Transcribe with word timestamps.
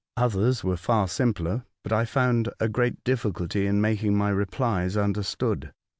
Others 0.17 0.63
were 0.63 0.77
far 0.77 1.07
simpler, 1.07 1.63
but 1.83 1.93
I 1.93 2.05
found 2.05 2.49
a 2.59 2.67
great 2.67 3.03
difficulty 3.03 3.67
in 3.67 3.79
making 3.81 4.17
my 4.17 4.29
replies 4.29 4.97
understood. 4.97 5.73